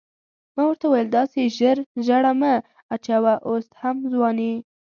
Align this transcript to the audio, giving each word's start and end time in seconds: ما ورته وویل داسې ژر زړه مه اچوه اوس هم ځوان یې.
ما 0.55 0.63
ورته 0.67 0.85
وویل 0.87 1.09
داسې 1.17 1.41
ژر 1.57 1.77
زړه 2.07 2.31
مه 2.41 2.53
اچوه 2.93 3.33
اوس 3.47 3.67
هم 3.81 3.97
ځوان 4.13 4.37
یې. 4.47 4.55